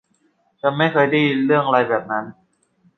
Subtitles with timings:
[0.61, 2.25] ฉันไม่เคยได้ยินเรื่องอะไรแบบนั้น